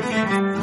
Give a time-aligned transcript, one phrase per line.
[0.00, 0.57] Música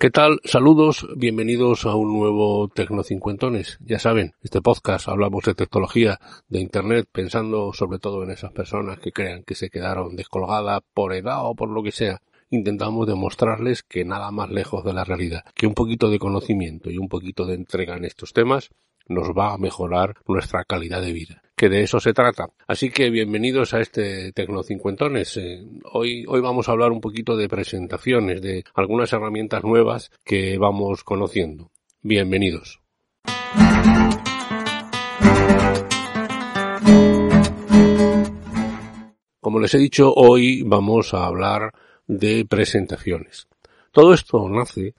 [0.00, 0.40] ¿Qué tal?
[0.44, 3.76] Saludos, bienvenidos a un nuevo Tecnocincuentones.
[3.84, 6.18] Ya saben, este podcast hablamos de tecnología,
[6.48, 11.12] de Internet, pensando sobre todo en esas personas que crean que se quedaron descolgadas por
[11.12, 12.22] edad o por lo que sea.
[12.48, 16.96] Intentamos demostrarles que nada más lejos de la realidad, que un poquito de conocimiento y
[16.96, 18.70] un poquito de entrega en estos temas
[19.10, 22.48] nos va a mejorar nuestra calidad de vida que de eso se trata.
[22.66, 25.36] Así que bienvenidos a este Tecnocincuentones.
[25.36, 30.56] Eh, hoy, hoy vamos a hablar un poquito de presentaciones, de algunas herramientas nuevas que
[30.56, 31.70] vamos conociendo.
[32.00, 32.80] Bienvenidos.
[39.40, 41.72] Como les he dicho, hoy vamos a hablar
[42.06, 43.48] de presentaciones.
[43.92, 44.94] Todo esto nace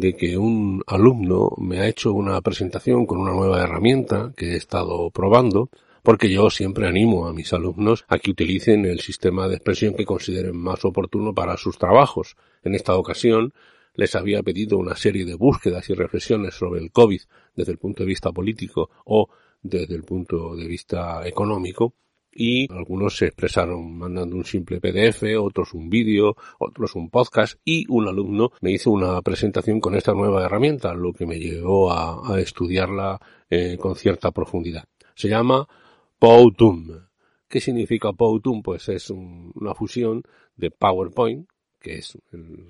[0.00, 4.56] de que un alumno me ha hecho una presentación con una nueva herramienta que he
[4.56, 5.70] estado probando
[6.02, 10.04] porque yo siempre animo a mis alumnos a que utilicen el sistema de expresión que
[10.04, 12.36] consideren más oportuno para sus trabajos.
[12.62, 13.54] En esta ocasión
[13.94, 17.22] les había pedido una serie de búsquedas y reflexiones sobre el COVID
[17.54, 19.30] desde el punto de vista político o
[19.62, 21.94] desde el punto de vista económico
[22.36, 27.86] y algunos se expresaron mandando un simple PDF, otros un vídeo, otros un podcast y
[27.88, 32.38] un alumno me hizo una presentación con esta nueva herramienta, lo que me llevó a,
[32.40, 34.84] estudiarla eh, con cierta profundidad.
[35.14, 35.66] Se llama
[36.18, 37.08] Powtoon.
[37.48, 38.62] ¿Qué significa Powtoon?
[38.62, 40.22] Pues es una fusión
[40.56, 41.48] de PowerPoint,
[41.80, 42.18] que es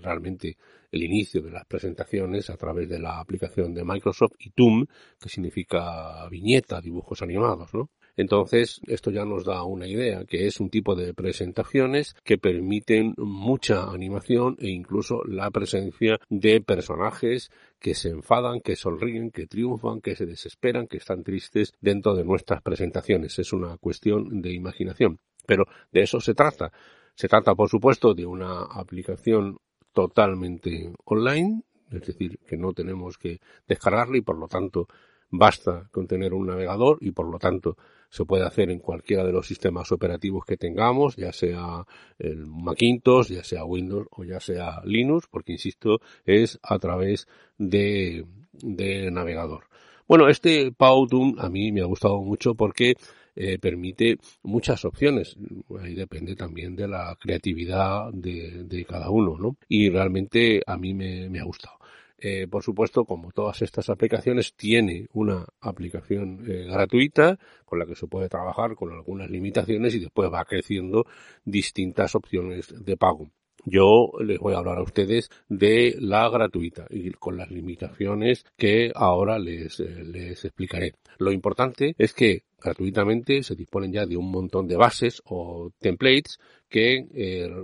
[0.02, 0.56] realmente
[0.92, 4.86] el inicio de las presentaciones a través de la aplicación de Microsoft, y Toon,
[5.18, 7.90] que significa viñeta, dibujos animados, ¿no?
[8.16, 13.14] Entonces, esto ya nos da una idea, que es un tipo de presentaciones que permiten
[13.18, 20.00] mucha animación e incluso la presencia de personajes que se enfadan, que sonríen, que triunfan,
[20.00, 23.38] que se desesperan, que están tristes dentro de nuestras presentaciones.
[23.38, 25.18] Es una cuestión de imaginación.
[25.46, 26.72] Pero de eso se trata.
[27.14, 29.58] Se trata, por supuesto, de una aplicación
[29.92, 34.88] totalmente online, es decir, que no tenemos que descargarla y por lo tanto
[35.30, 37.76] basta con tener un navegador y por lo tanto
[38.08, 41.84] se puede hacer en cualquiera de los sistemas operativos que tengamos, ya sea
[42.18, 47.26] el Macintosh, ya sea Windows o ya sea Linux, porque insisto, es a través
[47.58, 49.64] de, de navegador.
[50.08, 52.94] Bueno, este Powtoon a mí me ha gustado mucho porque
[53.34, 55.36] eh, permite muchas opciones.
[55.80, 59.56] Ahí depende también de la creatividad de, de cada uno, ¿no?
[59.68, 61.76] Y realmente a mí me, me ha gustado.
[62.18, 67.94] Eh, por supuesto, como todas estas aplicaciones, tiene una aplicación eh, gratuita con la que
[67.94, 71.04] se puede trabajar con algunas limitaciones y después va creciendo
[71.44, 73.30] distintas opciones de pago.
[73.64, 78.92] Yo les voy a hablar a ustedes de la gratuita y con las limitaciones que
[78.94, 80.94] ahora les, eh, les explicaré.
[81.18, 86.38] Lo importante es que gratuitamente se disponen ya de un montón de bases o templates
[86.68, 87.06] que,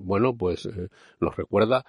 [0.01, 0.69] bueno, pues
[1.19, 1.85] nos recuerda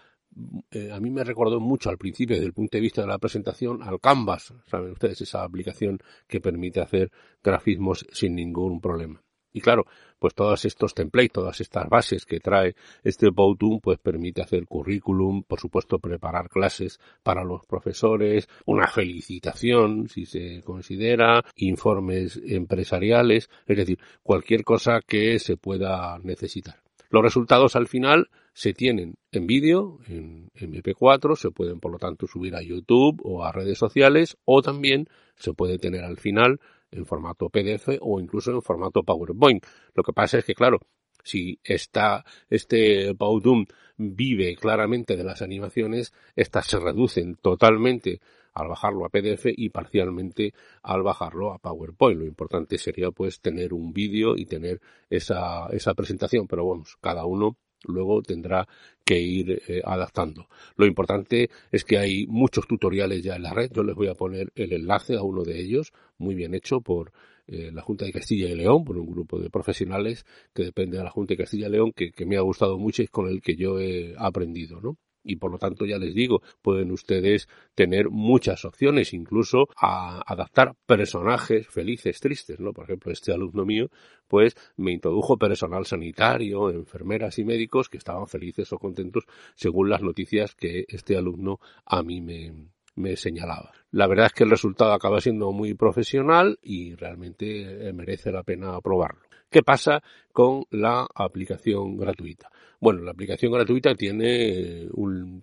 [0.71, 3.19] eh, a mí me recordó mucho al principio, desde el punto de vista de la
[3.19, 7.11] presentación, al Canvas, saben ustedes, esa aplicación que permite hacer
[7.43, 9.21] grafismos sin ningún problema.
[9.55, 9.85] Y claro,
[10.17, 15.43] pues todos estos templates, todas estas bases que trae este Powtoon, pues permite hacer currículum,
[15.43, 23.77] por supuesto preparar clases para los profesores, una felicitación, si se considera, informes empresariales, es
[23.77, 26.82] decir, cualquier cosa que se pueda necesitar.
[27.13, 32.25] Los resultados al final se tienen en vídeo, en MP4, se pueden por lo tanto
[32.25, 36.59] subir a YouTube o a redes sociales o también se puede tener al final
[36.89, 39.63] en formato PDF o incluso en formato PowerPoint.
[39.93, 40.79] Lo que pasa es que claro,
[41.23, 48.21] si está este Powtoon vive claramente de las animaciones, estas se reducen totalmente
[48.53, 52.19] al bajarlo a PDF y parcialmente al bajarlo a PowerPoint.
[52.19, 57.25] Lo importante sería pues tener un vídeo y tener esa, esa presentación, pero vamos, cada
[57.25, 58.67] uno luego tendrá
[59.03, 60.47] que ir eh, adaptando.
[60.77, 63.71] Lo importante es que hay muchos tutoriales ya en la red.
[63.73, 67.11] Yo les voy a poner el enlace a uno de ellos, muy bien hecho por
[67.47, 71.03] eh, la Junta de Castilla y León, por un grupo de profesionales que depende de
[71.03, 73.41] la Junta de Castilla y León, que, que me ha gustado mucho y con el
[73.41, 74.97] que yo he aprendido, ¿no?
[75.23, 80.75] Y por lo tanto ya les digo, pueden ustedes tener muchas opciones, incluso a adaptar
[80.85, 82.73] personajes felices, tristes, ¿no?
[82.73, 83.89] Por ejemplo, este alumno mío,
[84.27, 89.25] pues me introdujo personal sanitario, enfermeras y médicos que estaban felices o contentos
[89.55, 92.53] según las noticias que este alumno a mí me,
[92.95, 93.71] me señalaba.
[93.91, 98.43] La verdad es que el resultado acaba siendo muy profesional y realmente eh, merece la
[98.43, 99.22] pena probarlo.
[99.53, 100.01] ¿Qué pasa
[100.31, 102.49] con la aplicación gratuita?
[102.79, 104.89] Bueno, la aplicación gratuita tiene eh,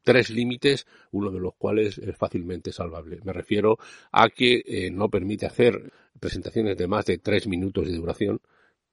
[0.02, 3.20] tres límites, uno de los cuales es fácilmente salvable.
[3.22, 3.78] Me refiero
[4.10, 8.40] a que eh, no permite hacer presentaciones de más de tres minutos de duración,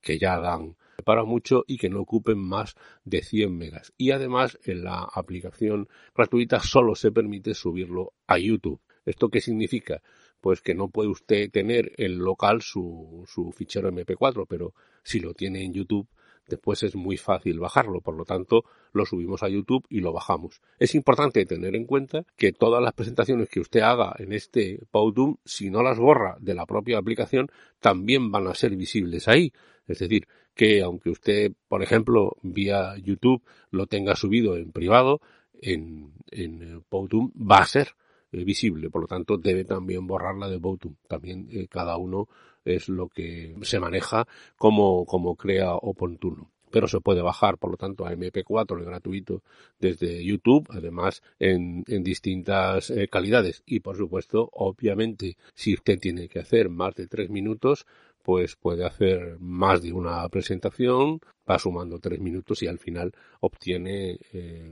[0.01, 3.93] que ya dan para mucho y que no ocupen más de 100 megas.
[3.97, 8.79] Y además en la aplicación gratuita solo se permite subirlo a YouTube.
[9.03, 10.03] ¿Esto qué significa?
[10.47, 14.73] Pues que no puede usted tener en local su, su fichero MP4, pero
[15.03, 16.07] si lo tiene en YouTube,
[16.47, 18.63] después es muy fácil bajarlo, por lo tanto
[18.93, 20.61] lo subimos a YouTube y lo bajamos.
[20.79, 25.37] Es importante tener en cuenta que todas las presentaciones que usted haga en este Powtoon,
[25.43, 27.49] si no las borra de la propia aplicación,
[27.81, 29.51] también van a ser visibles ahí.
[29.85, 35.19] Es decir, que aunque usted, por ejemplo, vía YouTube lo tenga subido en privado,
[35.61, 37.89] en, en va a ser
[38.31, 40.97] eh, visible, por lo tanto debe también borrarla de Powtoon.
[41.07, 42.27] También eh, cada uno
[42.65, 44.27] es lo que se maneja
[44.57, 49.41] como, como crea oportuno pero se puede bajar, por lo tanto, a MP4 gratuito
[49.79, 53.63] desde YouTube, además en, en distintas eh, calidades.
[53.65, 57.85] Y por supuesto, obviamente, si usted tiene que hacer más de tres minutos,
[58.21, 64.19] pues puede hacer más de una presentación, va sumando tres minutos y al final obtiene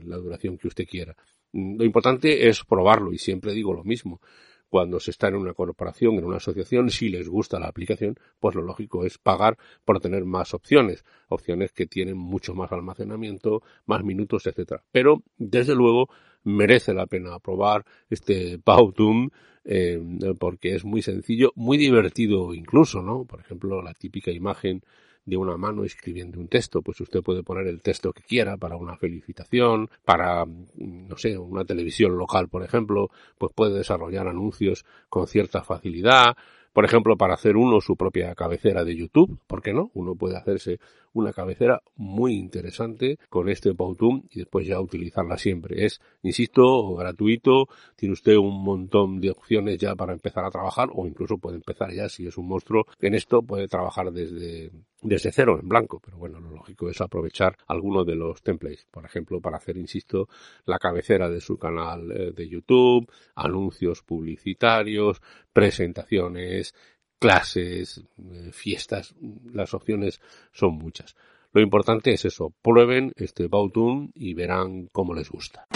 [0.04, 1.16] la duración que usted quiera.
[1.56, 4.20] Lo importante es probarlo y siempre digo lo mismo
[4.68, 8.54] cuando se está en una corporación, en una asociación, si les gusta la aplicación, pues
[8.54, 14.02] lo lógico es pagar por tener más opciones, opciones que tienen mucho más almacenamiento, más
[14.02, 14.82] minutos, etcétera.
[14.90, 16.08] Pero desde luego
[16.42, 19.32] merece la pena probar este Powtoon
[19.64, 20.00] eh,
[20.38, 23.24] porque es muy sencillo, muy divertido incluso, ¿no?
[23.24, 24.82] Por ejemplo, la típica imagen
[25.26, 28.76] de una mano escribiendo un texto, pues usted puede poner el texto que quiera para
[28.76, 30.46] una felicitación, para,
[30.76, 36.36] no sé, una televisión local, por ejemplo, pues puede desarrollar anuncios con cierta facilidad,
[36.76, 39.90] por ejemplo, para hacer uno su propia cabecera de YouTube, ¿por qué no?
[39.94, 40.78] Uno puede hacerse
[41.14, 45.86] una cabecera muy interesante con este Powtoon y después ya utilizarla siempre.
[45.86, 51.06] Es, insisto, gratuito, tiene usted un montón de opciones ya para empezar a trabajar o
[51.06, 54.70] incluso puede empezar ya si es un monstruo en esto puede trabajar desde
[55.06, 59.04] desde cero en blanco, pero bueno, lo lógico es aprovechar algunos de los templates, por
[59.04, 60.28] ejemplo, para hacer, insisto,
[60.64, 65.22] la cabecera de su canal eh, de YouTube, anuncios publicitarios,
[65.52, 66.74] presentaciones,
[67.18, 69.14] clases, eh, fiestas,
[69.52, 70.20] las opciones
[70.52, 71.14] son muchas.
[71.52, 75.66] Lo importante es eso, prueben este Bautum y verán cómo les gusta.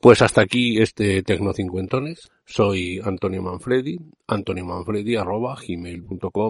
[0.00, 2.30] Pues hasta aquí este Tecno Cincuentones.
[2.46, 3.98] Soy Antonio Manfredi,
[4.28, 5.16] Antonio Manfredi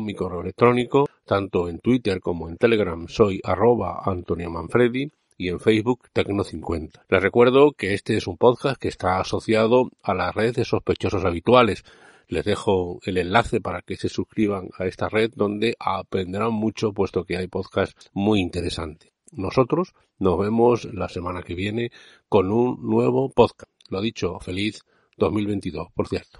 [0.02, 5.60] mi correo electrónico, tanto en Twitter como en Telegram soy arroba Antonio Manfredi y en
[5.60, 7.04] Facebook Tecno50.
[7.08, 11.24] Les recuerdo que este es un podcast que está asociado a la red de sospechosos
[11.24, 11.84] habituales.
[12.28, 17.24] Les dejo el enlace para que se suscriban a esta red donde aprenderán mucho puesto
[17.24, 19.17] que hay podcasts muy interesantes.
[19.32, 21.90] Nosotros nos vemos la semana que viene
[22.28, 23.72] con un nuevo podcast.
[23.88, 24.84] Lo dicho, feliz
[25.16, 26.36] 2022, por cierto.